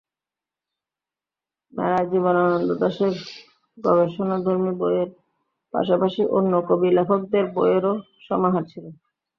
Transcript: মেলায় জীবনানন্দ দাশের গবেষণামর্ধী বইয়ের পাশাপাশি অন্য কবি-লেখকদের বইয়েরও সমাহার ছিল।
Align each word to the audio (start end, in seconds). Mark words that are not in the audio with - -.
মেলায় 1.73 2.07
জীবনানন্দ 2.11 2.69
দাশের 2.81 3.13
গবেষণামর্ধী 3.77 4.73
বইয়ের 4.79 5.09
পাশাপাশি 5.73 6.21
অন্য 6.37 6.53
কবি-লেখকদের 6.67 7.45
বইয়েরও 7.55 7.93
সমাহার 8.27 8.63
ছিল। 8.71 8.85